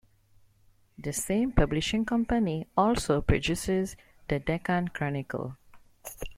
The 0.97 1.13
same 1.13 1.51
publishing 1.51 2.05
company 2.05 2.65
also 2.75 3.21
produces 3.21 3.95
the 4.29 4.39
"Deccan 4.39 4.87
Chronicle". 4.87 5.57